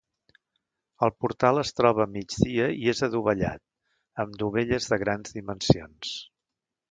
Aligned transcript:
El 1.07 1.11
portal 1.23 1.59
es 1.63 1.71
troba 1.79 2.03
a 2.05 2.07
migdia 2.15 2.65
i 2.85 2.89
és 2.95 3.03
adovellat, 3.09 3.63
amb 4.23 4.41
dovelles 4.45 4.89
de 4.95 4.99
grans 5.03 5.37
dimensions. 5.39 6.17